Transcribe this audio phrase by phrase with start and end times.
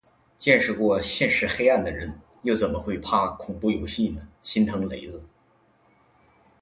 [0.39, 2.11] 见识过现实黑暗的人，
[2.41, 5.23] 又怎么会怕恐怖游戏呢，心疼雷子